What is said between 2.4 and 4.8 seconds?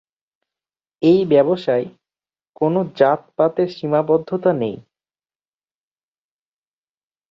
কোনো জাত-পাতের সীমাবদ্ধতা নেই।